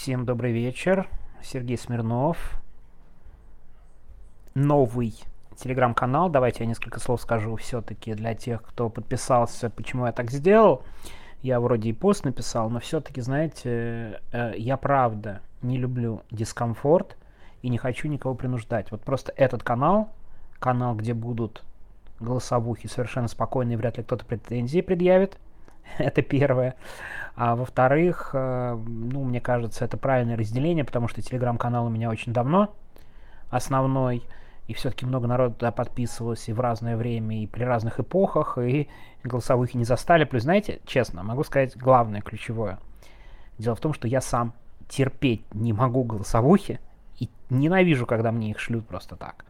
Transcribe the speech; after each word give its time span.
Всем 0.00 0.24
добрый 0.24 0.52
вечер. 0.52 1.08
Сергей 1.42 1.76
Смирнов. 1.76 2.62
Новый 4.54 5.12
телеграм-канал. 5.56 6.30
Давайте 6.30 6.62
я 6.62 6.66
несколько 6.66 7.00
слов 7.00 7.20
скажу 7.20 7.56
все-таки 7.56 8.14
для 8.14 8.34
тех, 8.34 8.62
кто 8.62 8.90
подписался, 8.90 9.70
почему 9.70 10.06
я 10.06 10.12
так 10.12 10.30
сделал. 10.30 10.84
Я 11.42 11.58
вроде 11.58 11.90
и 11.90 11.92
пост 11.92 12.24
написал, 12.24 12.70
но 12.70 12.78
все-таки, 12.78 13.20
знаете, 13.20 14.20
э, 14.30 14.52
я 14.56 14.76
правда 14.76 15.40
не 15.62 15.78
люблю 15.78 16.22
дискомфорт 16.30 17.16
и 17.62 17.68
не 17.68 17.76
хочу 17.76 18.06
никого 18.06 18.36
принуждать. 18.36 18.92
Вот 18.92 19.00
просто 19.00 19.32
этот 19.34 19.64
канал, 19.64 20.10
канал, 20.60 20.94
где 20.94 21.12
будут 21.12 21.64
голосовухи 22.20 22.86
совершенно 22.86 23.26
спокойные, 23.26 23.76
вряд 23.76 23.98
ли 23.98 24.04
кто-то 24.04 24.24
претензии 24.24 24.80
предъявит. 24.80 25.38
Это 25.98 26.22
первое. 26.22 26.74
А 27.34 27.54
во-вторых, 27.54 28.30
э, 28.32 28.76
ну, 28.86 29.22
мне 29.22 29.40
кажется, 29.40 29.84
это 29.84 29.96
правильное 29.96 30.36
разделение, 30.36 30.84
потому 30.84 31.06
что 31.06 31.22
телеграм-канал 31.22 31.86
у 31.86 31.88
меня 31.88 32.10
очень 32.10 32.32
давно 32.32 32.74
основной, 33.50 34.24
и 34.66 34.74
все-таки 34.74 35.06
много 35.06 35.28
народу 35.28 35.54
туда 35.54 35.70
подписывалось 35.70 36.48
и 36.48 36.52
в 36.52 36.58
разное 36.58 36.96
время, 36.96 37.40
и 37.42 37.46
при 37.46 37.62
разных 37.62 38.00
эпохах, 38.00 38.58
и 38.58 38.88
голосовых 39.22 39.74
не 39.74 39.84
застали. 39.84 40.24
Плюс, 40.24 40.42
знаете, 40.42 40.80
честно, 40.84 41.22
могу 41.22 41.44
сказать 41.44 41.76
главное, 41.76 42.22
ключевое. 42.22 42.78
Дело 43.56 43.76
в 43.76 43.80
том, 43.80 43.94
что 43.94 44.08
я 44.08 44.20
сам 44.20 44.52
терпеть 44.88 45.42
не 45.54 45.72
могу 45.72 46.02
голосовухи, 46.02 46.80
и 47.20 47.28
ненавижу, 47.50 48.04
когда 48.04 48.32
мне 48.32 48.50
их 48.50 48.58
шлют 48.58 48.86
просто 48.86 49.14
так 49.14 49.44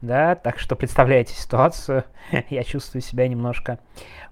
да, 0.00 0.34
так 0.34 0.58
что 0.58 0.76
представляете 0.76 1.34
ситуацию, 1.34 2.04
я 2.50 2.64
чувствую 2.64 3.02
себя 3.02 3.26
немножко 3.28 3.78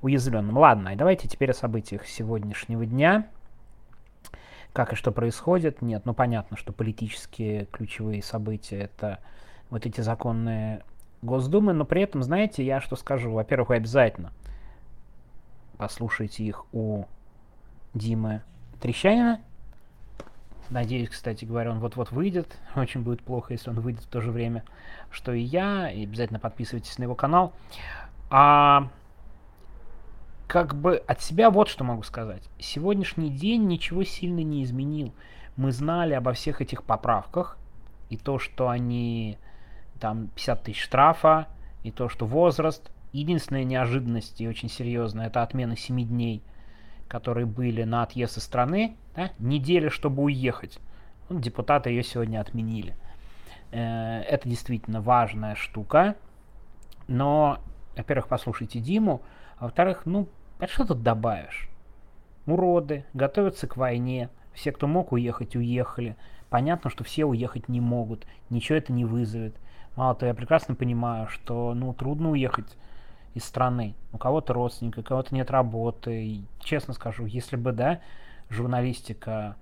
уязвленным. 0.03 0.57
Ладно, 0.59 0.93
давайте 0.97 1.29
теперь 1.29 1.51
о 1.51 1.55
событиях 1.55 2.07
сегодняшнего 2.07 2.87
дня. 2.87 3.29
Как 4.73 4.93
и 4.93 4.97
что 4.97 5.11
происходит? 5.11 5.81
Нет, 5.83 6.05
ну 6.05 6.15
понятно, 6.15 6.57
что 6.57 6.73
политические 6.73 7.67
ключевые 7.67 8.23
события 8.23 8.79
это 8.81 9.21
вот 9.71 9.87
эти 9.87 10.01
законные 10.01 10.83
Госдумы, 11.23 11.73
но 11.73 11.85
при 11.85 12.03
этом, 12.03 12.23
знаете, 12.23 12.65
я 12.65 12.81
что 12.81 12.95
скажу? 12.95 13.33
Во-первых, 13.33 13.71
вы 13.71 13.77
обязательно 13.77 14.33
послушайте 15.77 16.45
их 16.45 16.65
у 16.73 17.05
Димы 17.95 18.43
Трещанина, 18.81 19.41
Надеюсь, 20.71 21.09
кстати 21.09 21.45
говоря, 21.45 21.71
он 21.71 21.79
вот-вот 21.79 22.11
выйдет. 22.11 22.57
Очень 22.77 23.03
будет 23.03 23.23
плохо, 23.23 23.53
если 23.53 23.71
он 23.71 23.81
выйдет 23.81 24.03
в 24.03 24.09
то 24.09 24.21
же 24.21 24.31
время, 24.31 24.65
что 25.11 25.33
и 25.33 25.41
я. 25.41 25.91
И 25.91 26.05
обязательно 26.05 26.39
подписывайтесь 26.39 26.99
на 26.99 27.05
его 27.05 27.15
канал. 27.15 27.53
А 28.31 28.89
как 30.49 30.75
бы 30.75 30.97
от 31.07 31.21
себя 31.23 31.51
вот 31.51 31.69
что 31.69 31.85
могу 31.85 32.03
сказать. 32.03 32.43
Сегодняшний 32.59 33.31
день 33.31 33.67
ничего 33.67 34.05
сильно 34.05 34.41
не 34.41 34.65
изменил. 34.65 35.13
Мы 35.57 35.73
знали 35.73 36.15
обо 36.15 36.33
всех 36.33 36.61
этих 36.61 36.83
поправках. 36.83 37.57
И 38.11 38.17
то, 38.17 38.39
что 38.39 38.69
они 38.69 39.39
там 40.01 40.29
50 40.29 40.63
тысяч 40.63 40.83
штрафа, 40.83 41.49
и 41.83 41.91
то, 41.91 42.09
что 42.09 42.27
возраст. 42.27 42.91
Единственная 43.13 43.65
неожиданность 43.65 44.41
и 44.41 44.49
очень 44.49 44.69
серьезная, 44.69 45.29
это 45.29 45.43
отмена 45.43 45.77
7 45.77 46.07
дней– 46.07 46.43
которые 47.09 47.47
были 47.47 47.83
на 47.85 48.03
отъезд 48.03 48.39
из 48.39 48.45
страны, 48.45 48.97
да, 49.15 49.31
неделя, 49.39 49.91
чтобы 49.91 50.23
уехать. 50.25 50.79
Ну, 51.29 51.41
депутаты 51.41 51.91
ее 51.91 52.03
сегодня 52.03 52.41
отменили. 52.41 52.95
Э, 53.73 54.21
это 54.23 54.49
действительно 54.49 55.01
важная 55.01 55.55
штука. 55.55 56.17
Но, 57.09 57.59
во-первых, 57.97 58.29
послушайте 58.29 58.81
Диму, 58.81 59.23
а 59.59 59.65
во-вторых, 59.65 60.03
ну, 60.07 60.29
а 60.59 60.67
что 60.67 60.85
тут 60.85 61.03
добавишь? 61.03 61.69
Уроды, 62.47 63.05
готовятся 63.13 63.67
к 63.67 63.77
войне, 63.77 64.31
все, 64.53 64.73
кто 64.73 64.87
мог 64.87 65.13
уехать, 65.13 65.57
уехали. 65.57 66.17
Понятно, 66.49 66.91
что 66.91 67.05
все 67.05 67.25
уехать 67.25 67.69
не 67.69 67.81
могут, 67.81 68.27
ничего 68.51 68.79
это 68.79 68.93
не 68.93 69.05
вызовет. 69.05 69.57
Мало 69.97 70.15
того, 70.15 70.29
я 70.29 70.35
прекрасно 70.35 70.75
понимаю, 70.75 71.29
что 71.29 71.75
ну, 71.75 71.93
трудно 71.93 72.31
уехать 72.31 72.77
из 73.37 73.45
страны. 73.45 73.95
У 74.13 74.19
кого-то 74.19 74.55
родственники, 74.55 75.01
у 75.01 75.03
кого-то 75.03 75.35
нет 75.35 75.51
работы. 75.51 76.25
И, 76.25 76.45
честно 76.61 76.95
скажу, 76.95 77.27
если 77.27 77.57
бы, 77.57 77.73
да, 77.73 78.01
журналистика 78.49 79.57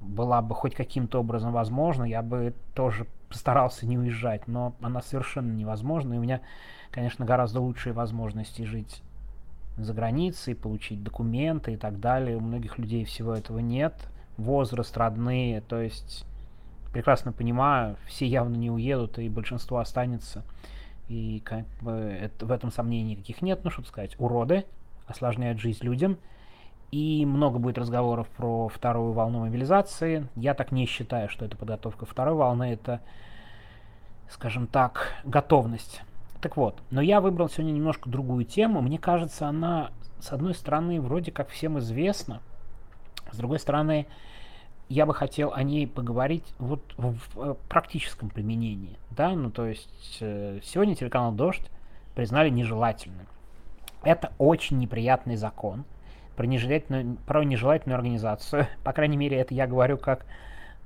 была 0.00 0.42
бы 0.42 0.54
хоть 0.56 0.74
каким-то 0.74 1.20
образом 1.20 1.52
возможна, 1.52 2.04
я 2.04 2.22
бы 2.22 2.54
тоже 2.74 3.06
постарался 3.28 3.86
не 3.86 3.96
уезжать, 3.96 4.48
но 4.48 4.74
она 4.82 5.00
совершенно 5.00 5.52
невозможна, 5.52 6.14
и 6.14 6.18
у 6.18 6.22
меня, 6.22 6.40
конечно, 6.90 7.24
гораздо 7.24 7.60
лучшие 7.60 7.92
возможности 7.92 8.62
жить 8.62 9.00
за 9.76 9.94
границей, 9.94 10.56
получить 10.56 11.04
документы 11.04 11.74
и 11.74 11.76
так 11.76 12.00
далее. 12.00 12.36
У 12.36 12.40
многих 12.40 12.78
людей 12.78 13.04
всего 13.04 13.34
этого 13.34 13.60
нет. 13.60 13.94
Возраст, 14.38 14.96
родные, 14.96 15.60
то 15.60 15.80
есть 15.80 16.26
прекрасно 16.92 17.30
понимаю, 17.30 17.96
все 18.06 18.26
явно 18.26 18.56
не 18.56 18.70
уедут, 18.72 19.20
и 19.20 19.28
большинство 19.28 19.78
останется. 19.78 20.42
И 21.10 21.42
как 21.44 21.66
бы 21.80 21.90
это, 21.90 22.46
в 22.46 22.52
этом 22.52 22.70
сомнений 22.70 23.16
никаких 23.16 23.42
нет, 23.42 23.64
ну, 23.64 23.70
чтобы 23.70 23.88
сказать, 23.88 24.14
уроды 24.20 24.64
осложняют 25.08 25.58
жизнь 25.58 25.84
людям. 25.84 26.18
И 26.92 27.26
много 27.26 27.58
будет 27.58 27.78
разговоров 27.78 28.28
про 28.28 28.68
вторую 28.68 29.12
волну 29.12 29.40
мобилизации. 29.40 30.28
Я 30.36 30.54
так 30.54 30.70
не 30.70 30.86
считаю, 30.86 31.28
что 31.28 31.44
это 31.44 31.56
подготовка 31.56 32.06
второй 32.06 32.36
волны, 32.36 32.72
это, 32.72 33.00
скажем 34.28 34.68
так, 34.68 35.14
готовность. 35.24 36.02
Так 36.40 36.56
вот, 36.56 36.80
но 36.92 37.00
я 37.00 37.20
выбрал 37.20 37.48
сегодня 37.48 37.72
немножко 37.72 38.08
другую 38.08 38.44
тему. 38.44 38.80
Мне 38.80 38.98
кажется, 38.98 39.48
она, 39.48 39.90
с 40.20 40.32
одной 40.32 40.54
стороны, 40.54 41.00
вроде 41.00 41.32
как 41.32 41.48
всем 41.48 41.80
известна, 41.80 42.40
с 43.32 43.36
другой 43.36 43.58
стороны, 43.58 44.06
я 44.90 45.06
бы 45.06 45.14
хотел 45.14 45.52
о 45.54 45.62
ней 45.62 45.86
поговорить 45.86 46.44
вот 46.58 46.82
в, 46.98 47.12
в 47.12 47.40
э, 47.40 47.54
практическом 47.68 48.28
применении. 48.28 48.98
Да? 49.10 49.30
Ну, 49.30 49.50
то 49.50 49.66
есть 49.66 50.18
э, 50.20 50.58
сегодня 50.64 50.96
телеканал 50.96 51.30
«Дождь» 51.30 51.70
признали 52.16 52.50
нежелательным. 52.50 53.28
Это 54.02 54.32
очень 54.38 54.78
неприятный 54.78 55.36
закон 55.36 55.84
про 56.36 56.44
нежелательную, 56.44 57.16
про 57.18 57.44
нежелательную 57.44 57.96
организацию. 57.96 58.66
По 58.84 58.92
крайней 58.92 59.16
мере, 59.16 59.38
это 59.38 59.54
я 59.54 59.68
говорю 59.68 59.96
как 59.96 60.26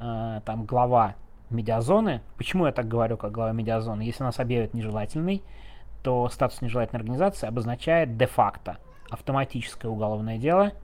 э, 0.00 0.42
там 0.44 0.66
глава 0.66 1.14
медиазоны. 1.48 2.20
Почему 2.36 2.66
я 2.66 2.72
так 2.72 2.86
говорю, 2.86 3.16
как 3.16 3.32
глава 3.32 3.52
медиазоны? 3.52 4.02
Если 4.02 4.22
нас 4.22 4.38
объявят 4.38 4.74
нежелательной, 4.74 5.42
то 6.02 6.28
статус 6.28 6.60
нежелательной 6.60 7.00
организации 7.00 7.46
обозначает 7.46 8.18
де-факто 8.18 8.76
автоматическое 9.08 9.90
уголовное 9.90 10.36
дело– 10.36 10.72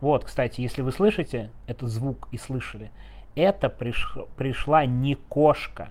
вот, 0.00 0.24
кстати, 0.24 0.60
если 0.60 0.82
вы 0.82 0.92
слышите 0.92 1.50
этот 1.66 1.88
звук 1.88 2.28
и 2.32 2.38
слышали, 2.38 2.90
это 3.34 3.68
приш... 3.68 4.16
пришла 4.36 4.84
не 4.86 5.14
кошка, 5.14 5.90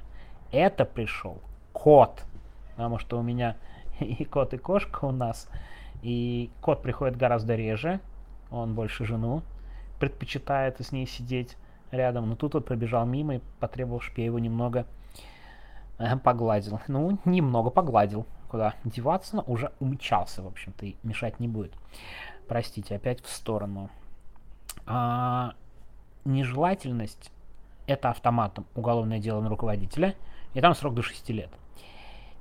это 0.52 0.86
пришел 0.86 1.42
кот. 1.74 2.24
Потому 2.76 3.00
что 3.00 3.18
у 3.18 3.22
меня 3.22 3.58
и 4.00 4.26
кот, 4.26 4.54
и 4.54 4.58
кошка 4.58 5.06
у 5.06 5.12
нас. 5.12 5.50
И 6.02 6.52
кот 6.62 6.82
приходит 6.82 7.18
гораздо 7.18 7.56
реже, 7.56 8.00
он 8.52 8.76
больше 8.76 9.06
жену 9.06 9.42
предпочитает 10.00 10.80
с 10.80 10.92
ней 10.92 11.08
сидеть 11.08 11.58
рядом. 11.92 12.30
Но 12.30 12.36
тут 12.36 12.54
вот 12.54 12.66
пробежал 12.66 13.06
мимо 13.06 13.36
и 13.36 13.42
потребовал, 13.60 14.00
чтобы 14.02 14.22
я 14.22 14.26
его 14.26 14.40
немного 14.40 14.86
э, 15.98 16.16
погладил. 16.18 16.80
Ну, 16.88 17.18
немного 17.26 17.70
погладил. 17.70 18.26
Куда 18.50 18.76
деваться, 18.84 19.38
но 19.38 19.44
уже 19.48 19.72
умчался, 19.80 20.44
в 20.44 20.48
общем-то, 20.48 20.86
и 20.86 20.96
мешать 21.04 21.40
не 21.40 21.48
будет. 21.48 21.74
Простите, 22.48 22.96
опять 22.96 23.22
в 23.24 23.30
сторону. 23.30 23.90
А, 24.86 25.54
нежелательность 26.26 27.32
это 27.88 28.10
автоматом 28.10 28.66
уголовное 28.76 29.20
дело 29.20 29.42
на 29.42 29.50
руководителя, 29.50 30.16
и 30.54 30.62
там 30.62 30.76
срок 30.76 30.94
до 30.96 31.02
6 31.02 31.30
лет. 31.30 31.50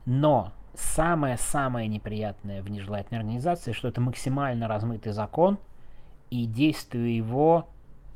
Но 0.07 0.53
самое-самое 0.75 1.89
неприятное 1.89 2.63
в 2.63 2.71
нежелательной 2.71 3.21
организации, 3.21 3.73
что 3.73 3.89
это 3.89 4.01
максимально 4.01 4.69
размытый 4.69 5.13
закон, 5.13 5.59
и 6.31 6.47
действие 6.47 7.17
его 7.17 7.69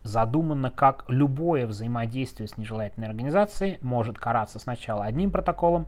задумано 0.03 0.71
как 0.71 1.05
любое 1.09 1.67
взаимодействие 1.67 2.49
с 2.49 2.57
нежелательной 2.57 3.09
организацией 3.09 3.79
может 3.83 4.19
караться 4.19 4.59
сначала 4.59 5.05
одним 5.05 5.31
протоколом, 5.31 5.87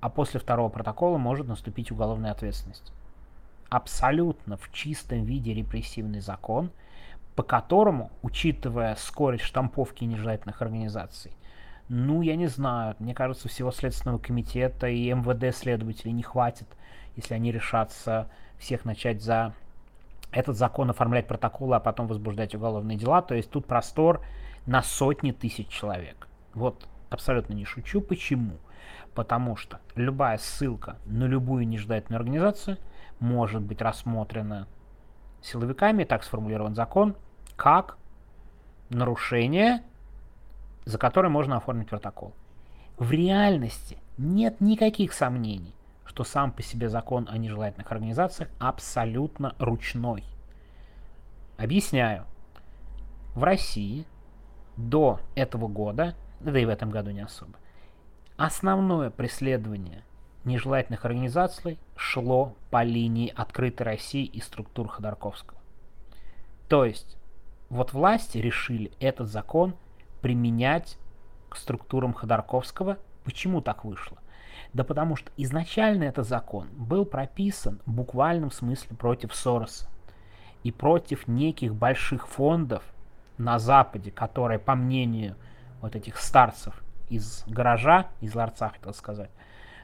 а 0.00 0.08
после 0.08 0.38
второго 0.38 0.68
протокола 0.68 1.18
может 1.18 1.48
наступить 1.48 1.90
уголовная 1.90 2.30
ответственность 2.32 2.92
абсолютно 3.68 4.56
в 4.56 4.72
чистом 4.72 5.24
виде 5.24 5.52
репрессивный 5.54 6.20
закон, 6.20 6.70
по 7.34 7.42
которому, 7.42 8.10
учитывая 8.22 8.94
скорость 8.96 9.44
штамповки 9.44 10.04
нежелательных 10.04 10.62
организаций, 10.62 11.32
ну, 11.88 12.22
я 12.22 12.34
не 12.34 12.46
знаю, 12.46 12.96
мне 12.98 13.14
кажется, 13.14 13.48
всего 13.48 13.70
Следственного 13.70 14.18
комитета 14.18 14.88
и 14.88 15.12
МВД 15.12 15.54
следователей 15.54 16.12
не 16.12 16.22
хватит, 16.22 16.66
если 17.14 17.34
они 17.34 17.52
решатся 17.52 18.28
всех 18.58 18.84
начать 18.84 19.22
за 19.22 19.54
этот 20.32 20.56
закон 20.56 20.90
оформлять 20.90 21.28
протоколы, 21.28 21.76
а 21.76 21.80
потом 21.80 22.08
возбуждать 22.08 22.54
уголовные 22.54 22.98
дела. 22.98 23.22
То 23.22 23.34
есть 23.34 23.50
тут 23.50 23.66
простор 23.66 24.20
на 24.66 24.82
сотни 24.82 25.30
тысяч 25.30 25.68
человек. 25.68 26.26
Вот 26.54 26.88
абсолютно 27.08 27.54
не 27.54 27.64
шучу. 27.64 28.00
Почему? 28.00 28.56
Потому 29.14 29.54
что 29.54 29.78
любая 29.94 30.38
ссылка 30.38 30.96
на 31.06 31.24
любую 31.24 31.68
нежелательную 31.68 32.18
организацию– 32.18 32.78
может 33.20 33.62
быть 33.62 33.80
рассмотрено 33.80 34.66
силовиками, 35.42 36.04
так 36.04 36.24
сформулирован 36.24 36.74
закон, 36.74 37.16
как 37.56 37.98
нарушение 38.90 39.82
за 40.86 40.98
который 40.98 41.30
можно 41.30 41.56
оформить 41.56 41.90
протокол. 41.90 42.32
В 42.96 43.12
реальности 43.12 43.98
нет 44.16 44.60
никаких 44.60 45.12
сомнений, 45.12 45.74
что 46.06 46.24
сам 46.24 46.52
по 46.52 46.62
себе 46.62 46.88
закон 46.88 47.28
о 47.30 47.36
нежелательных 47.36 47.90
организациях 47.92 48.48
абсолютно 48.58 49.54
ручной. 49.58 50.24
Объясняю. 51.58 52.24
В 53.34 53.42
России 53.42 54.06
до 54.78 55.20
этого 55.34 55.68
года, 55.68 56.14
да 56.40 56.58
и 56.58 56.64
в 56.64 56.70
этом 56.70 56.90
году 56.90 57.10
не 57.10 57.20
особо, 57.20 57.54
основное 58.36 59.10
преследование 59.10 60.04
нежелательных 60.46 61.04
организаций 61.04 61.78
шло 61.96 62.54
по 62.70 62.82
линии 62.82 63.32
открытой 63.34 63.84
России 63.84 64.24
и 64.24 64.40
структур 64.40 64.88
Ходорковского. 64.88 65.58
То 66.68 66.84
есть, 66.84 67.18
вот 67.68 67.92
власти 67.92 68.38
решили 68.38 68.92
этот 69.00 69.28
закон 69.28 69.74
применять 70.22 70.98
к 71.48 71.56
структурам 71.56 72.12
Ходорковского. 72.12 72.98
Почему 73.24 73.60
так 73.60 73.84
вышло? 73.84 74.18
Да 74.72 74.84
потому 74.84 75.16
что 75.16 75.30
изначально 75.36 76.04
этот 76.04 76.26
закон 76.26 76.68
был 76.76 77.04
прописан 77.04 77.80
в 77.86 77.92
буквальном 77.92 78.50
смысле 78.50 78.96
против 78.96 79.34
Сороса 79.34 79.88
и 80.62 80.72
против 80.72 81.28
неких 81.28 81.74
больших 81.74 82.28
фондов 82.28 82.82
на 83.38 83.58
Западе, 83.58 84.10
которые, 84.10 84.58
по 84.58 84.74
мнению 84.74 85.36
вот 85.80 85.94
этих 85.94 86.18
старцев 86.18 86.82
из 87.08 87.44
гаража, 87.46 88.08
из 88.20 88.34
ларца, 88.34 88.70
хотел 88.70 88.92
сказать, 88.94 89.30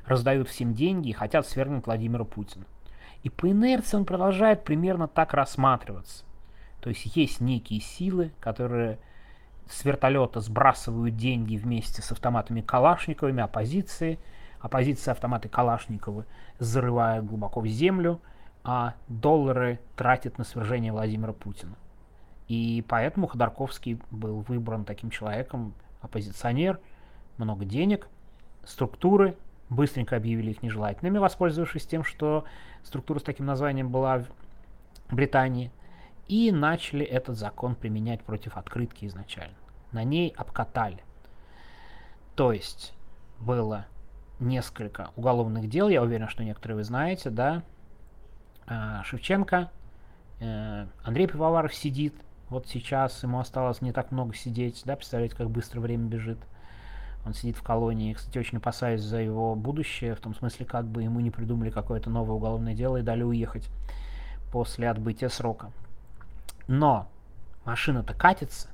раздают 0.07 0.49
всем 0.49 0.75
деньги 0.75 1.11
и 1.11 1.13
хотят 1.13 1.47
свергнуть 1.47 1.87
Владимира 1.87 2.25
Путина. 2.25 2.65
И 3.23 3.31
по 3.31 3.51
инерции 3.51 3.97
он 3.97 4.05
продолжает 4.05 4.65
примерно 4.65 5.09
так 5.09 5.33
рассматриваться. 5.33 6.25
То 6.81 6.89
есть 6.89 7.17
есть 7.17 7.41
некие 7.41 7.81
силы, 7.81 8.33
которые 8.41 8.99
с 9.69 9.85
вертолета 9.85 10.41
сбрасывают 10.41 11.17
деньги 11.17 11.57
вместе 11.57 12.03
с 12.03 12.11
автоматами 12.11 12.61
Калашниковыми 12.61 13.43
оппозиции. 13.43 14.19
Оппозиция 14.61 15.13
автоматы 15.13 15.49
Калашниковы 15.49 16.25
зарывает 16.59 17.25
глубоко 17.25 17.61
в 17.61 17.67
землю, 17.67 18.21
а 18.65 18.95
доллары 19.09 19.81
тратит 19.97 20.39
на 20.39 20.45
свержение 20.45 20.93
Владимира 20.93 21.33
Путина. 21.33 21.77
И 22.49 22.85
поэтому 22.89 23.29
Ходорковский 23.29 24.01
был 24.11 24.41
выбран 24.41 24.85
таким 24.85 25.11
человеком, 25.11 25.75
оппозиционер, 26.01 26.81
много 27.39 27.65
денег, 27.65 28.09
структуры, 28.65 29.37
быстренько 29.73 30.17
объявили 30.17 30.51
их 30.51 30.63
нежелательными, 30.63 31.19
воспользовавшись 31.19 31.87
тем, 31.87 32.05
что 32.05 32.45
структура 32.83 33.19
с 33.19 33.23
таким 33.23 33.47
названием 33.47 33.91
была 33.91 34.19
в 35.09 35.15
Британии, 35.15 35.73
и 36.29 36.53
начали 36.53 37.05
этот 37.05 37.37
закон 37.37 37.75
применять 37.75 38.23
против 38.23 38.57
открытки 38.57 39.07
изначально. 39.07 39.57
На 39.91 40.05
ней 40.05 40.33
обкатали. 40.37 41.03
То 42.37 42.53
есть 42.53 42.95
было 43.41 43.87
несколько 44.39 45.11
уголовных 45.17 45.69
дел, 45.69 45.89
я 45.89 46.03
уверен, 46.03 46.29
что 46.29 46.45
некоторые 46.45 46.77
вы 46.77 46.85
знаете, 46.85 47.31
да, 47.31 47.63
а, 48.67 49.03
Шевченко, 49.05 49.71
э, 50.41 50.87
Андрей 51.03 51.27
Пивоваров 51.27 51.75
сидит, 51.75 52.15
вот 52.49 52.67
сейчас 52.67 53.23
ему 53.23 53.39
осталось 53.39 53.81
не 53.81 53.93
так 53.93 54.11
много 54.11 54.35
сидеть, 54.35 54.83
да, 54.85 54.97
представляете, 54.97 55.37
как 55.37 55.51
быстро 55.51 55.81
время 55.81 56.09
бежит. 56.09 56.39
Он 57.25 57.35
сидит 57.35 57.57
в 57.57 57.63
колонии. 57.63 58.15
Кстати, 58.15 58.39
очень 58.39 58.59
опасаюсь 58.59 59.01
за 59.01 59.19
его 59.19 59.55
будущее, 59.55 60.15
в 60.15 60.21
том 60.21 60.35
смысле, 60.35 60.67
как 60.67 60.87
бы 60.87 61.03
ему 61.03 61.21
не 61.21 61.31
придумали 61.31 61.71
какое-то 61.71 62.11
новое 62.11 62.35
уголовное 62.35 62.75
дело 62.75 62.97
и 62.97 63.03
дали 63.03 63.23
уехать 63.23 63.69
после 64.51 64.91
отбытия 64.91 65.29
срока. 65.29 65.71
Но 66.67 67.09
машина-то 67.65 68.15
катится, 68.15 68.69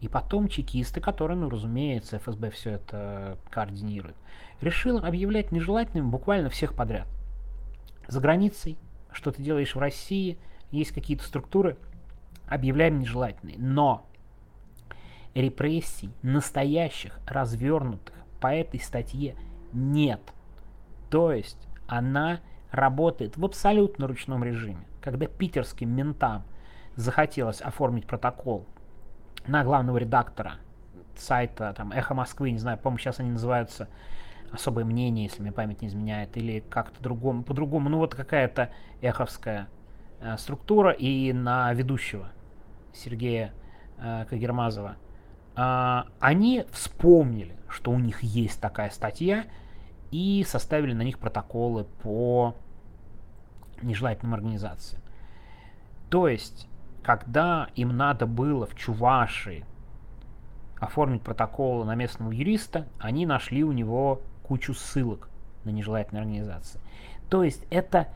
и 0.00 0.08
потом 0.08 0.48
чекисты, 0.48 1.00
которые, 1.00 1.36
ну, 1.36 1.48
разумеется, 1.48 2.18
ФСБ 2.18 2.50
все 2.50 2.72
это 2.72 3.38
координирует, 3.50 4.16
решил 4.60 4.98
объявлять 4.98 5.50
нежелательными 5.50 6.08
буквально 6.08 6.50
всех 6.50 6.74
подряд. 6.74 7.06
За 8.06 8.20
границей, 8.20 8.76
что 9.12 9.32
ты 9.32 9.42
делаешь 9.42 9.74
в 9.74 9.78
России, 9.78 10.38
есть 10.70 10.92
какие-то 10.92 11.24
структуры, 11.24 11.76
объявляем 12.46 12.98
нежелательные. 12.98 13.56
Но 13.58 14.06
репрессий 15.34 16.10
настоящих, 16.22 17.18
развернутых 17.26 18.14
по 18.40 18.48
этой 18.48 18.80
статье 18.80 19.36
нет. 19.72 20.20
То 21.10 21.32
есть 21.32 21.68
она 21.86 22.40
работает 22.70 23.36
в 23.36 23.44
абсолютно 23.44 24.06
ручном 24.06 24.44
режиме. 24.44 24.86
Когда 25.00 25.26
питерским 25.26 25.90
ментам 25.90 26.44
захотелось 26.96 27.60
оформить 27.60 28.06
протокол 28.06 28.66
на 29.46 29.64
главного 29.64 29.98
редактора 29.98 30.54
сайта 31.16 31.74
там, 31.76 31.92
«Эхо 31.92 32.14
Москвы», 32.14 32.50
не 32.50 32.58
знаю, 32.58 32.78
по-моему, 32.78 32.98
сейчас 32.98 33.20
они 33.20 33.30
называются 33.30 33.88
«Особое 34.50 34.84
мнение», 34.84 35.24
если 35.24 35.42
мне 35.42 35.52
память 35.52 35.82
не 35.82 35.88
изменяет, 35.88 36.36
или 36.36 36.60
как-то 36.60 37.02
другому, 37.02 37.42
по-другому, 37.42 37.88
ну 37.88 37.98
вот 37.98 38.14
какая-то 38.14 38.70
эховская 39.00 39.68
э, 40.20 40.36
структура, 40.38 40.92
и 40.92 41.32
на 41.32 41.72
ведущего 41.72 42.30
Сергея 42.92 43.52
э, 43.98 44.24
Кагермазова– 44.28 44.96
они 45.54 46.64
вспомнили, 46.72 47.56
что 47.68 47.90
у 47.90 47.98
них 47.98 48.22
есть 48.22 48.60
такая 48.60 48.90
статья, 48.90 49.46
и 50.10 50.44
составили 50.46 50.92
на 50.92 51.02
них 51.02 51.18
протоколы 51.18 51.84
по 52.02 52.56
нежелательным 53.82 54.34
организациям. 54.34 55.02
То 56.08 56.28
есть, 56.28 56.68
когда 57.02 57.68
им 57.74 57.96
надо 57.96 58.26
было 58.26 58.66
в 58.66 58.76
Чувашии 58.76 59.64
оформить 60.78 61.22
протокол 61.22 61.84
на 61.84 61.94
местного 61.94 62.30
юриста, 62.30 62.86
они 62.98 63.26
нашли 63.26 63.64
у 63.64 63.72
него 63.72 64.22
кучу 64.44 64.74
ссылок 64.74 65.30
на 65.64 65.70
нежелательные 65.70 66.22
организации. 66.22 66.80
То 67.28 67.42
есть 67.42 67.64
это 67.70 68.08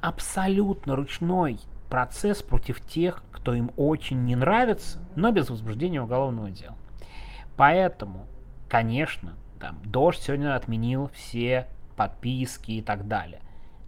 абсолютно 0.00 0.94
ручной 0.94 1.58
процесс 1.88 2.42
против 2.42 2.80
тех, 2.80 3.22
кто 3.32 3.54
им 3.54 3.70
очень 3.76 4.24
не 4.24 4.36
нравится, 4.36 4.98
но 5.16 5.30
без 5.30 5.50
возбуждения 5.50 6.02
уголовного 6.02 6.50
дела. 6.50 6.76
Поэтому, 7.56 8.26
конечно, 8.68 9.34
там, 9.58 9.78
Дождь 9.84 10.22
сегодня 10.22 10.54
отменил 10.54 11.10
все 11.12 11.66
подписки 11.96 12.72
и 12.72 12.82
так 12.82 13.08
далее. 13.08 13.40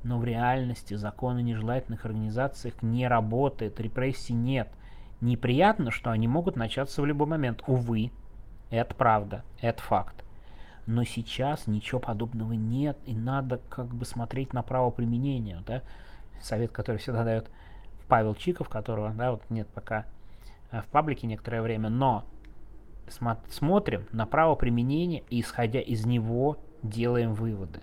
Но 0.02 0.19
в 0.19 0.25
реальности 0.25 0.94
закон 0.94 1.37
о 1.37 1.43
нежелательных 1.43 2.05
организациях 2.05 2.82
не 2.82 3.06
работает, 3.06 3.81
репрессий 3.81 4.32
нет. 4.32 4.69
Неприятно, 5.20 5.91
что 5.91 6.11
они 6.11 6.26
могут 6.26 6.56
начаться 6.56 7.03
в 7.03 7.06
любой 7.06 7.29
момент. 7.29 7.62
Увы, 7.67 8.11
это 8.70 8.94
правда, 8.94 9.44
это 9.60 9.82
факт. 9.82 10.24
Но 10.86 11.05
сейчас 11.05 11.67
ничего 11.67 12.01
подобного 12.01 12.55
нет, 12.55 12.98
и 13.05 13.15
надо 13.15 13.60
как 13.69 13.94
бы 13.94 14.05
смотреть 14.05 14.53
на 14.55 14.63
право 14.63 14.91
применения. 14.91 15.63
Да? 15.67 15.82
Совет, 16.41 16.72
который 16.72 16.96
всегда 16.96 17.22
дает 17.22 17.51
Павел 18.10 18.34
Чиков, 18.34 18.69
которого, 18.69 19.10
да, 19.10 19.31
вот 19.31 19.43
нет 19.48 19.69
пока 19.69 20.05
э, 20.72 20.82
в 20.82 20.86
паблике 20.86 21.26
некоторое 21.29 21.62
время, 21.62 21.88
но 21.88 22.24
смо 23.08 23.38
смотрим 23.48 24.05
на 24.12 24.26
право 24.26 24.56
применения 24.56 25.22
и, 25.31 25.40
исходя 25.40 25.81
из 25.81 26.05
него, 26.05 26.58
делаем 26.82 27.34
выводы. 27.34 27.81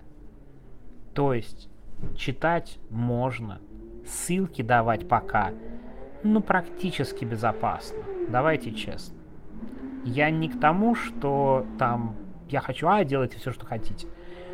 То 1.14 1.32
есть 1.32 1.68
читать 2.14 2.78
можно, 2.90 3.60
ссылки 4.06 4.62
давать 4.62 5.08
пока, 5.08 5.52
ну, 6.22 6.42
практически 6.42 7.24
безопасно. 7.24 7.98
Давайте 8.28 8.72
честно. 8.72 9.16
Я 10.04 10.30
не 10.30 10.48
к 10.48 10.60
тому, 10.60 10.94
что 10.94 11.66
там 11.78 12.16
я 12.50 12.60
хочу, 12.60 12.86
а, 12.86 13.02
делайте 13.04 13.38
все, 13.38 13.50
что 13.50 13.64
хотите. 13.66 14.06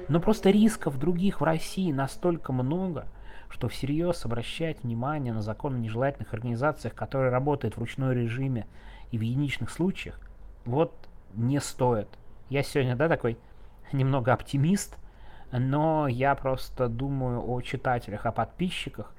Но 0.09 0.21
просто 0.21 0.51
рисков 0.51 0.99
других 0.99 1.41
в 1.41 1.45
России 1.45 1.91
настолько 1.91 2.53
много, 2.53 3.07
что 3.55 3.69
всерьез 3.69 4.25
обращать 4.25 4.83
внимание 4.83 5.33
на 5.33 5.41
закон 5.41 5.77
о 5.77 5.79
нежелательных 5.79 6.35
организациях, 6.35 6.93
которые 6.93 7.31
работают 7.31 7.77
в 7.77 7.79
ручной 7.79 8.13
режиме 8.13 8.67
и 9.13 9.17
в 9.17 9.21
единичных 9.21 9.71
случаях, 9.71 10.19
вот 10.65 10.93
не 11.35 11.61
стоит. 11.61 12.09
Я 12.51 12.65
сегодня, 12.65 12.97
да, 12.97 13.09
такой 13.09 13.39
немного 13.93 14.33
оптимист, 14.33 14.99
но 15.53 16.09
я 16.09 16.35
просто 16.35 16.89
думаю 16.89 17.49
о 17.49 17.61
читателях, 17.61 18.27
о 18.27 18.33
подписчиках. 18.33 19.15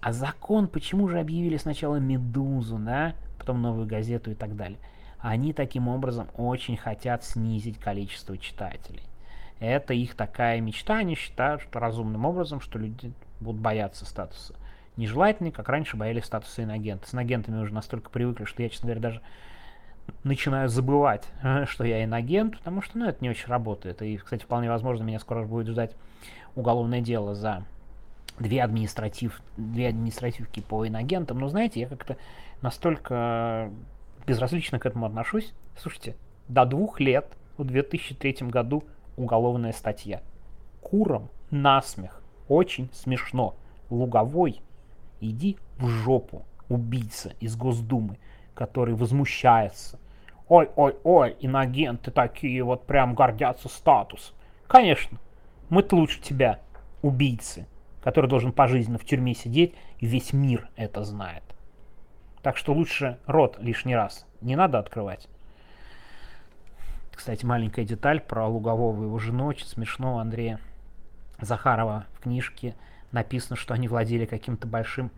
А 0.00 0.12
закон 0.12 0.68
почему 0.68 1.08
же 1.08 1.18
объявили 1.18 1.56
сначала 1.56 1.96
«Медузу», 1.96 2.78
да, 2.78 3.16
потом 3.40 3.60
«Новую 3.60 3.88
газету» 3.88 4.30
и 4.30 4.34
так 4.36 4.54
далее? 4.54 4.78
Они 5.18 5.52
таким 5.52 5.88
образом 5.88 6.28
очень 6.36 6.76
хотят 6.76 7.24
снизить 7.24 7.80
количество 7.80 8.38
читателей. 8.38 9.02
Это 9.58 9.94
их 9.94 10.14
такая 10.14 10.60
мечта, 10.60 10.98
они 10.98 11.16
считают, 11.16 11.62
что 11.62 11.80
разумным 11.80 12.24
образом, 12.24 12.60
что 12.60 12.78
люди 12.78 13.12
будут 13.44 13.60
бояться 13.60 14.04
статуса 14.04 14.54
нежелательный, 14.96 15.50
как 15.50 15.68
раньше 15.68 15.96
боялись 15.96 16.24
статуса 16.24 16.62
инагента. 16.62 17.08
С 17.08 17.14
инагентами 17.14 17.60
уже 17.60 17.72
настолько 17.74 18.10
привыкли, 18.10 18.44
что 18.44 18.62
я, 18.62 18.68
честно 18.68 18.86
говоря, 18.86 19.00
даже 19.00 19.20
начинаю 20.22 20.68
забывать, 20.68 21.24
что 21.66 21.84
я 21.84 22.04
инагент, 22.04 22.58
потому 22.58 22.82
что, 22.82 22.98
ну, 22.98 23.06
это 23.06 23.18
не 23.22 23.30
очень 23.30 23.48
работает. 23.48 24.02
И, 24.02 24.16
кстати, 24.16 24.44
вполне 24.44 24.68
возможно, 24.68 25.04
меня 25.04 25.18
скоро 25.18 25.44
будет 25.44 25.68
ждать 25.68 25.96
уголовное 26.54 27.00
дело 27.00 27.34
за 27.34 27.64
две, 28.38 28.62
административ, 28.62 29.40
две 29.56 29.88
административки 29.88 30.60
по 30.60 30.86
инагентам. 30.86 31.38
Но, 31.38 31.48
знаете, 31.48 31.80
я 31.80 31.88
как-то 31.88 32.16
настолько 32.62 33.70
безразлично 34.26 34.78
к 34.78 34.86
этому 34.86 35.06
отношусь. 35.06 35.52
Слушайте, 35.76 36.16
до 36.48 36.64
двух 36.64 37.00
лет 37.00 37.26
в 37.56 37.64
2003 37.64 38.48
году 38.48 38.84
уголовная 39.16 39.72
статья. 39.72 40.22
Курам 40.80 41.30
насмех. 41.50 42.23
Очень 42.48 42.90
смешно. 42.92 43.54
Луговой, 43.90 44.60
иди 45.20 45.56
в 45.78 45.88
жопу, 45.88 46.44
убийца 46.68 47.32
из 47.40 47.56
Госдумы, 47.56 48.18
который 48.54 48.94
возмущается. 48.94 49.98
Ой-ой-ой, 50.48 51.36
инагенты 51.40 52.10
такие 52.10 52.62
вот 52.62 52.86
прям 52.86 53.14
гордятся 53.14 53.68
статус. 53.68 54.34
Конечно, 54.66 55.18
мы-то 55.70 55.96
лучше 55.96 56.20
тебя, 56.20 56.60
убийцы, 57.02 57.66
который 58.02 58.28
должен 58.28 58.52
пожизненно 58.52 58.98
в 58.98 59.04
тюрьме 59.04 59.34
сидеть, 59.34 59.74
и 59.98 60.06
весь 60.06 60.32
мир 60.32 60.68
это 60.76 61.04
знает. 61.04 61.42
Так 62.42 62.58
что 62.58 62.74
лучше 62.74 63.18
рот 63.26 63.56
лишний 63.58 63.96
раз 63.96 64.26
не 64.42 64.54
надо 64.56 64.78
открывать. 64.78 65.28
Кстати, 67.10 67.46
маленькая 67.46 67.84
деталь 67.84 68.20
про 68.20 68.46
Лугового 68.46 69.04
его 69.04 69.18
жену, 69.18 69.46
очень 69.46 69.66
смешно, 69.66 70.18
Андрея 70.18 70.60
Захарова 71.40 72.06
в 72.14 72.20
книжке 72.20 72.74
написано, 73.12 73.56
что 73.56 73.74
они 73.74 73.88
владели 73.88 74.26
каким-то 74.26 74.66
большим 74.66 75.10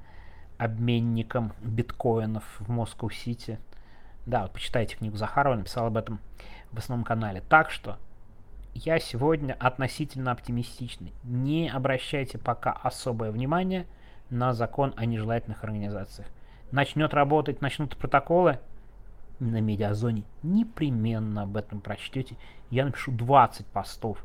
обменником 0.58 1.52
биткоинов 1.60 2.44
в 2.60 2.70
Москву-Сити. 2.70 3.58
Да, 4.24 4.42
вот 4.42 4.52
почитайте 4.52 4.96
книгу 4.96 5.16
Захарова, 5.16 5.54
написал 5.54 5.86
об 5.86 5.96
этом 5.96 6.20
в 6.72 6.78
основном 6.78 7.04
канале. 7.04 7.42
Так 7.48 7.70
что 7.70 7.98
я 8.74 8.98
сегодня 8.98 9.56
относительно 9.58 10.32
оптимистичный. 10.32 11.12
Не 11.24 11.68
обращайте 11.68 12.38
пока 12.38 12.72
особое 12.72 13.30
внимание 13.30 13.86
на 14.28 14.52
закон 14.52 14.92
о 14.96 15.06
нежелательных 15.06 15.64
организациях. 15.64 16.28
Начнет 16.72 17.14
работать, 17.14 17.60
начнут 17.62 17.96
протоколы 17.96 18.58
на 19.38 19.60
медиазоне, 19.60 20.24
непременно 20.42 21.42
об 21.42 21.56
этом 21.56 21.80
прочтете. 21.80 22.36
Я 22.70 22.84
напишу 22.84 23.12
20 23.12 23.66
постов 23.66 24.24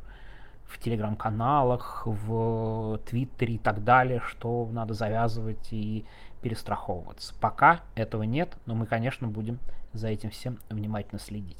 в 0.67 0.79
телеграм-каналах, 0.79 2.03
в 2.05 2.99
твиттере 3.05 3.55
и 3.55 3.57
так 3.57 3.83
далее, 3.83 4.21
что 4.25 4.69
надо 4.71 4.93
завязывать 4.93 5.71
и 5.71 6.05
перестраховываться. 6.41 7.33
Пока 7.39 7.81
этого 7.95 8.23
нет, 8.23 8.55
но 8.65 8.75
мы, 8.75 8.85
конечно, 8.85 9.27
будем 9.27 9.59
за 9.93 10.07
этим 10.07 10.29
всем 10.29 10.59
внимательно 10.69 11.19
следить. 11.19 11.57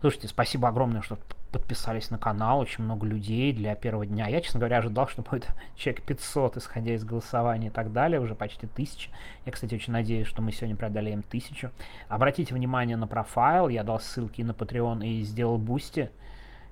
Слушайте, 0.00 0.28
спасибо 0.28 0.68
огромное, 0.68 1.02
что 1.02 1.18
подписались 1.52 2.10
на 2.10 2.18
канал, 2.18 2.58
очень 2.58 2.84
много 2.84 3.06
людей 3.06 3.52
для 3.52 3.74
первого 3.74 4.04
дня. 4.04 4.28
Я, 4.28 4.42
честно 4.42 4.60
говоря, 4.60 4.78
ожидал, 4.78 5.08
что 5.08 5.22
будет 5.22 5.48
человек 5.76 6.02
500, 6.02 6.58
исходя 6.58 6.94
из 6.94 7.04
голосования 7.04 7.68
и 7.68 7.70
так 7.70 7.92
далее, 7.92 8.20
уже 8.20 8.34
почти 8.34 8.66
1000. 8.66 9.10
Я, 9.46 9.52
кстати, 9.52 9.74
очень 9.74 9.92
надеюсь, 9.92 10.26
что 10.26 10.42
мы 10.42 10.52
сегодня 10.52 10.76
преодолеем 10.76 11.20
1000. 11.26 11.72
Обратите 12.08 12.54
внимание 12.54 12.96
на 12.96 13.06
профайл, 13.06 13.68
я 13.68 13.84
дал 13.84 13.98
ссылки 14.00 14.42
на 14.42 14.52
Patreon 14.52 15.06
и 15.06 15.22
сделал 15.22 15.56
Boosty. 15.56 16.10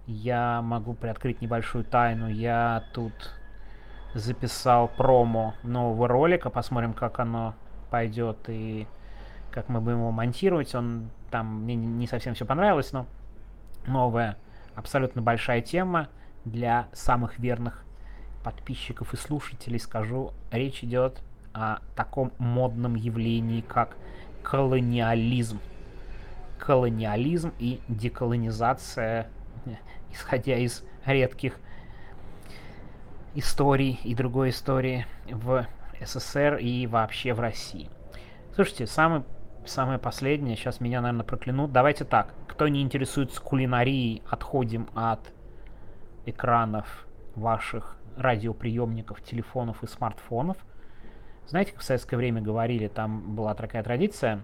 Я 0.07 0.61
могу 0.63 0.95
приоткрыть 0.95 1.41
небольшую 1.41 1.85
тайну, 1.85 2.29
я 2.29 2.85
тут 2.93 3.13
записал 4.15 4.89
промо 4.89 5.55
нового 5.63 6.09
ролика, 6.09 6.51
посмотрим, 6.51 6.93
как 6.93 7.19
оно 7.21 7.55
пойдет 7.91 8.37
и 8.49 8.87
как 9.51 9.69
мы 9.69 9.81
будем 9.81 9.99
его 9.99 10.11
монтировать. 10.11 10.75
Он 10.75 11.11
там 11.31 11.63
мне 11.63 11.75
не 11.75 12.07
совсем 12.07 12.35
все 12.35 12.45
понравилось, 12.45 12.93
но 12.93 13.07
новая 13.87 14.37
абсолютно 14.75 15.23
большая 15.23 15.63
тема 15.63 16.09
для 16.45 16.89
самых 16.93 17.39
верных 17.39 17.85
подписчиков 18.43 19.15
и 19.15 19.17
слушателей. 19.17 19.79
Скажу, 19.79 20.33
речь 20.51 20.85
идет 20.85 21.23
о 21.55 21.79
таком 21.97 22.33
модном 22.39 22.95
явлении, 22.95 23.63
как 23.63 23.97
колониализм. 24.43 25.61
Колониализм 26.59 27.53
и 27.59 27.81
деколонизация, 27.89 29.29
исходя 30.13 30.57
из 30.57 30.85
редких 31.05 31.59
историй 33.35 34.01
и 34.05 34.15
другой 34.15 34.51
истории 34.51 35.07
в 35.31 35.67
СССР 36.01 36.57
и 36.57 36.87
вообще 36.87 37.35
в 37.35 37.41
России. 37.41 37.91
Слушайте, 38.55 38.87
самый 38.87 39.25
самое 39.67 39.99
последнее, 39.99 40.57
сейчас 40.57 40.81
меня, 40.81 41.01
наверное, 41.01 41.25
проклянут. 41.25 41.73
Давайте 41.73 42.05
так, 42.05 42.35
кто 42.47 42.69
не 42.69 42.83
интересуется 42.83 43.41
кулинарией, 43.41 44.23
отходим 44.29 44.89
от 44.95 45.21
экранов 46.27 47.07
ваших 47.35 47.97
радиоприемников, 48.17 49.23
телефонов 49.23 49.83
и 49.83 49.87
смартфонов. 49.87 50.57
Знаете, 51.47 51.73
как 51.73 51.81
в 51.81 51.85
советское 51.85 52.17
время 52.17 52.41
говорили, 52.41 52.89
там 52.89 53.35
была 53.35 53.55
такая 53.55 53.83
традиция, 53.83 54.43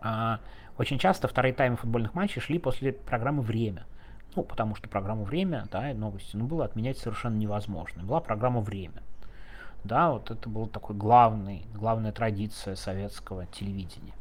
а, 0.00 0.40
очень 0.78 0.98
часто 0.98 1.28
вторые 1.28 1.54
таймы 1.54 1.76
футбольных 1.76 2.14
матчей 2.14 2.40
шли 2.40 2.58
после 2.58 2.92
программы 2.92 3.42
«Время». 3.42 3.86
Ну, 4.34 4.42
потому 4.42 4.74
что 4.74 4.88
программу 4.88 5.24
«Время», 5.24 5.68
да, 5.70 5.92
новости, 5.92 6.36
ну, 6.36 6.46
было 6.46 6.64
отменять 6.64 6.98
совершенно 6.98 7.36
невозможно. 7.36 8.02
Была 8.02 8.20
программа 8.20 8.60
«Время». 8.60 9.02
Да, 9.84 10.12
вот 10.12 10.30
это 10.30 10.48
была 10.48 10.68
такой 10.68 10.96
главный, 10.96 11.66
главная 11.74 12.12
традиция 12.12 12.76
советского 12.76 13.46
телевидения. 13.46 14.14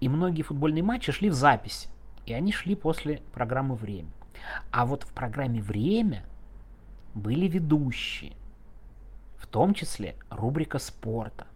И 0.00 0.08
многие 0.08 0.42
футбольные 0.42 0.82
матчи 0.82 1.10
шли 1.10 1.30
в 1.30 1.34
записи. 1.34 1.88
И 2.26 2.32
они 2.32 2.52
шли 2.52 2.74
после 2.74 3.22
программы 3.32 3.74
«Время». 3.74 4.10
А 4.70 4.86
вот 4.86 5.02
в 5.02 5.12
программе 5.12 5.60
«Время» 5.60 6.24
были 7.14 7.48
ведущие. 7.48 8.34
В 9.36 9.46
том 9.46 9.74
числе 9.74 10.14
рубрика 10.30 10.78
спорта. 10.78 11.46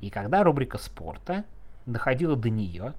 И 0.00 0.10
когда 0.10 0.42
рубрика 0.42 0.78
спорта 0.78 1.44
доходила 1.86 2.36
до 2.36 2.50
нее, 2.50 2.94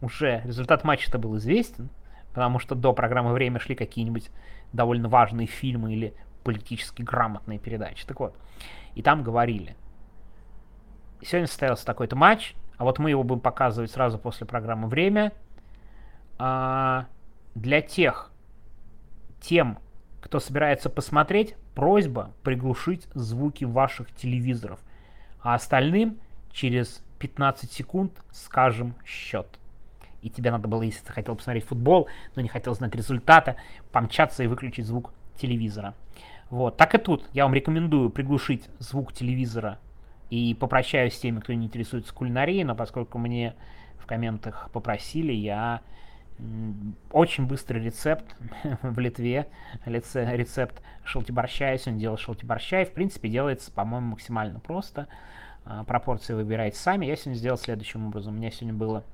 уже 0.00 0.40
результат 0.44 0.84
матча-то 0.84 1.18
был 1.18 1.36
известен, 1.36 1.90
потому 2.36 2.58
что 2.58 2.74
до 2.74 2.92
программы 2.92 3.32
«Время» 3.32 3.58
шли 3.58 3.74
какие-нибудь 3.74 4.30
довольно 4.74 5.08
важные 5.08 5.46
фильмы 5.46 5.94
или 5.94 6.14
политически 6.44 7.00
грамотные 7.00 7.58
передачи. 7.58 8.04
Так 8.06 8.20
вот, 8.20 8.36
и 8.94 9.00
там 9.00 9.22
говорили, 9.22 9.74
сегодня 11.22 11.46
состоялся 11.46 11.86
такой-то 11.86 12.14
матч, 12.14 12.54
а 12.76 12.84
вот 12.84 12.98
мы 12.98 13.08
его 13.08 13.22
будем 13.22 13.40
показывать 13.40 13.90
сразу 13.90 14.18
после 14.18 14.46
программы 14.46 14.86
«Время». 14.86 15.32
А, 16.38 17.06
для 17.54 17.80
тех, 17.80 18.30
тем, 19.40 19.78
кто 20.20 20.38
собирается 20.38 20.90
посмотреть, 20.90 21.56
просьба 21.74 22.34
приглушить 22.42 23.08
звуки 23.14 23.64
ваших 23.64 24.14
телевизоров, 24.14 24.78
а 25.40 25.54
остальным 25.54 26.18
через 26.52 27.02
15 27.18 27.72
секунд 27.72 28.12
скажем 28.30 28.94
счет. 29.06 29.58
И 30.26 30.28
тебе 30.28 30.50
надо 30.50 30.66
было, 30.66 30.82
если 30.82 31.04
ты 31.04 31.12
хотел 31.12 31.36
посмотреть 31.36 31.64
футбол, 31.66 32.08
но 32.34 32.42
не 32.42 32.48
хотел 32.48 32.74
знать 32.74 32.92
результата, 32.96 33.54
помчаться 33.92 34.42
и 34.42 34.48
выключить 34.48 34.84
звук 34.84 35.12
телевизора. 35.36 35.94
Вот, 36.50 36.76
так 36.76 36.96
и 36.96 36.98
тут. 36.98 37.28
Я 37.32 37.44
вам 37.44 37.54
рекомендую 37.54 38.10
приглушить 38.10 38.68
звук 38.80 39.12
телевизора 39.12 39.78
и 40.28 40.56
попрощаюсь 40.58 41.14
с 41.14 41.20
теми, 41.20 41.38
кто 41.38 41.52
не 41.52 41.66
интересуется 41.66 42.12
кулинарией, 42.12 42.64
но 42.64 42.74
поскольку 42.74 43.18
мне 43.18 43.54
в 43.98 44.06
комментах 44.06 44.68
попросили, 44.72 45.32
я 45.32 45.80
очень 47.12 47.46
быстрый 47.46 47.80
рецепт 47.84 48.24
в 48.82 48.98
Литве, 48.98 49.46
рецепт 49.84 50.82
шелтиборща, 51.04 51.76
он 51.86 51.98
делал 51.98 52.16
шелтиборща, 52.16 52.82
и 52.82 52.84
в 52.84 52.92
принципе 52.92 53.28
делается, 53.28 53.70
по-моему, 53.70 54.08
максимально 54.08 54.58
просто. 54.58 55.06
А, 55.64 55.84
пропорции 55.84 56.34
выбираете 56.34 56.78
сами. 56.78 57.06
Я 57.06 57.14
сегодня 57.14 57.38
сделал 57.38 57.58
следующим 57.58 58.08
образом. 58.08 58.34
У 58.34 58.38
меня 58.38 58.50
сегодня 58.50 58.74
было 58.74 59.04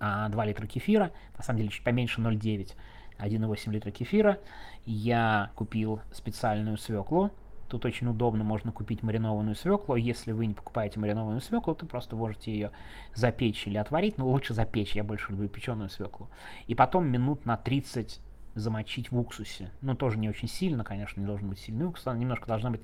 2 0.00 0.42
а, 0.42 0.46
литра 0.46 0.66
кефира, 0.66 1.12
на 1.36 1.44
самом 1.44 1.58
деле 1.58 1.70
чуть 1.70 1.84
поменьше 1.84 2.20
0,9, 2.20 2.72
1,8 3.18 3.70
литра 3.70 3.90
кефира. 3.90 4.38
Я 4.86 5.50
купил 5.54 6.00
специальную 6.12 6.78
свеклу, 6.78 7.30
Тут 7.70 7.84
очень 7.84 8.08
удобно, 8.08 8.42
можно 8.42 8.72
купить 8.72 9.04
маринованную 9.04 9.54
свеклу. 9.54 9.94
Если 9.94 10.32
вы 10.32 10.46
не 10.46 10.54
покупаете 10.54 10.98
маринованную 10.98 11.40
свеклу, 11.40 11.76
то 11.76 11.86
просто 11.86 12.16
можете 12.16 12.52
ее 12.52 12.72
запечь 13.14 13.64
или 13.64 13.76
отварить. 13.76 14.18
Но 14.18 14.26
лучше 14.26 14.54
запечь, 14.54 14.96
я 14.96 15.04
больше 15.04 15.30
люблю 15.30 15.48
печеную 15.48 15.88
свеклу. 15.88 16.28
И 16.66 16.74
потом 16.74 17.06
минут 17.06 17.46
на 17.46 17.56
30 17.56 18.20
замочить 18.56 19.12
в 19.12 19.18
уксусе. 19.18 19.70
Ну, 19.82 19.94
тоже 19.94 20.18
не 20.18 20.28
очень 20.28 20.48
сильно, 20.48 20.82
конечно, 20.82 21.20
не 21.20 21.26
должен 21.26 21.48
быть 21.48 21.60
сильный 21.60 21.86
уксус, 21.86 22.08
она 22.08 22.18
немножко 22.18 22.48
должна 22.48 22.70
быть 22.70 22.80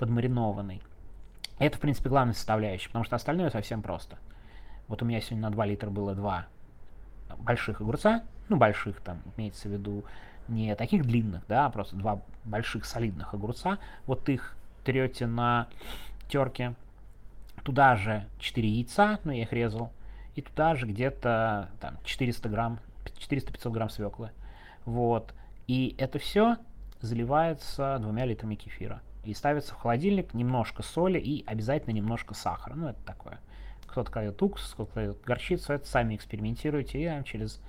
подмаринованной. 0.00 0.82
Это, 1.60 1.78
в 1.78 1.80
принципе, 1.80 2.08
главная 2.08 2.34
составляющая, 2.34 2.88
потому 2.88 3.04
что 3.04 3.14
остальное 3.14 3.50
совсем 3.50 3.82
просто. 3.82 4.18
Вот 4.88 5.00
у 5.00 5.04
меня 5.04 5.20
сегодня 5.20 5.42
на 5.42 5.50
2 5.50 5.66
литра 5.66 5.90
было 5.90 6.12
два 6.16 6.48
больших 7.38 7.80
огурца, 7.80 8.22
ну, 8.48 8.56
больших 8.56 9.00
там, 9.00 9.22
имеется 9.36 9.68
в 9.68 9.72
виду 9.72 10.04
не 10.48 10.74
таких 10.74 11.04
длинных, 11.04 11.42
да, 11.48 11.66
а 11.66 11.70
просто 11.70 11.96
два 11.96 12.20
больших 12.44 12.84
солидных 12.84 13.34
огурца. 13.34 13.78
Вот 14.06 14.28
их 14.28 14.56
трете 14.84 15.26
на 15.26 15.68
терке. 16.28 16.74
Туда 17.62 17.96
же 17.96 18.26
4 18.40 18.68
яйца, 18.68 19.18
ну 19.24 19.32
я 19.32 19.42
их 19.42 19.52
резал. 19.52 19.90
И 20.34 20.42
туда 20.42 20.74
же 20.74 20.86
где-то 20.86 21.70
там 21.80 21.96
400 22.04 22.48
грамм, 22.48 22.78
400-500 23.04 23.70
грамм 23.70 23.88
свеклы. 23.88 24.30
Вот. 24.84 25.32
И 25.66 25.94
это 25.98 26.18
все 26.18 26.58
заливается 27.00 27.98
двумя 28.00 28.26
литрами 28.26 28.54
кефира. 28.54 29.00
И 29.24 29.32
ставится 29.32 29.74
в 29.74 29.78
холодильник 29.78 30.34
немножко 30.34 30.82
соли 30.82 31.18
и 31.18 31.44
обязательно 31.46 31.94
немножко 31.94 32.34
сахара. 32.34 32.74
Ну, 32.74 32.88
это 32.88 33.02
такое. 33.06 33.38
Кто-то 33.94 34.10
кладет 34.10 34.42
уксус, 34.42 34.74
кто-то 34.74 34.92
кладет 34.92 35.22
горчицу. 35.22 35.72
Это 35.72 35.86
сами 35.86 36.16
экспериментируйте. 36.16 36.98
И 37.00 37.24
через 37.24 37.60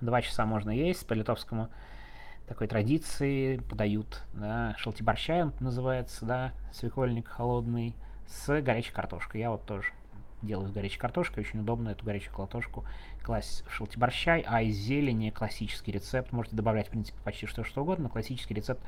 два 0.00 0.22
часа 0.22 0.46
можно 0.46 0.70
есть, 0.70 1.06
по 1.06 1.12
литовскому 1.12 1.68
такой 2.48 2.68
традиции 2.68 3.58
подают, 3.58 4.22
да, 4.32 4.74
шелтиборщай 4.78 5.42
он 5.42 5.52
называется, 5.60 6.24
да, 6.24 6.52
свекольник 6.72 7.28
холодный, 7.28 7.94
с 8.26 8.62
горячей 8.62 8.92
картошкой. 8.92 9.42
Я 9.42 9.50
вот 9.50 9.66
тоже 9.66 9.92
делаю 10.40 10.68
с 10.68 10.72
горячей 10.72 10.98
картошкой, 10.98 11.42
очень 11.42 11.60
удобно 11.60 11.90
эту 11.90 12.06
горячую 12.06 12.34
картошку 12.34 12.86
класть 13.22 13.62
в 13.66 13.70
шелтиборщай, 13.70 14.42
а 14.46 14.62
из 14.62 14.76
зелени 14.76 15.28
классический 15.28 15.92
рецепт, 15.92 16.32
можете 16.32 16.56
добавлять, 16.56 16.86
в 16.86 16.92
принципе, 16.92 17.18
почти 17.24 17.44
что, 17.44 17.62
что 17.62 17.82
угодно, 17.82 18.08
классический 18.08 18.54
рецепт 18.54 18.80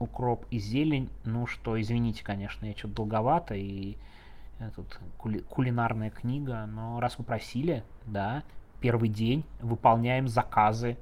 укроп 0.00 0.44
и 0.50 0.58
зелень, 0.58 1.08
ну 1.24 1.46
что, 1.46 1.80
извините, 1.80 2.24
конечно, 2.24 2.66
я 2.66 2.72
что-то 2.72 2.94
долговато, 2.94 3.54
и 3.54 3.96
тут 4.70 4.98
кули 5.18 5.40
кулинарная 5.40 6.10
книга, 6.10 6.66
но 6.66 7.00
раз 7.00 7.18
вы 7.18 7.24
просили, 7.24 7.84
да, 8.06 8.42
первый 8.80 9.08
день 9.08 9.44
выполняем 9.60 10.28
заказы 10.28 10.96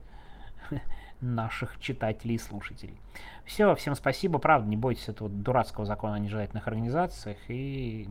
наших 1.21 1.79
читателей 1.81 2.37
и 2.37 2.39
слушателей. 2.39 2.99
Все, 3.45 3.75
всем 3.75 3.95
спасибо, 3.95 4.39
правда, 4.39 4.69
не 4.69 4.77
бойтесь 4.77 5.09
этого 5.09 5.29
дурацкого 5.29 5.87
закона 5.87 6.15
о 6.15 6.19
нежелательных 6.19 6.67
организациях 6.69 7.39
и 7.49 8.09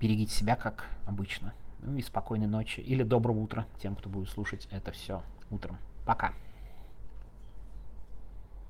берегите 0.00 0.32
себя, 0.32 0.56
как 0.56 0.86
обычно. 1.06 1.52
Ну 1.82 1.96
и 1.96 2.02
спокойной 2.02 2.46
ночи 2.46 2.80
или 2.80 3.02
доброго 3.02 3.38
утра 3.38 3.66
тем, 3.80 3.96
кто 3.96 4.08
будет 4.08 4.28
слушать 4.28 4.68
это 4.70 4.92
все 4.92 5.22
утром. 5.50 5.78
Пока. 6.04 6.32